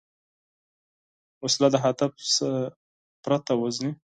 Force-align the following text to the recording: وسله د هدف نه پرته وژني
وسله 1.43 1.67
د 1.71 1.75
هدف 1.85 2.11
نه 2.23 2.51
پرته 3.23 3.51
وژني 3.61 3.91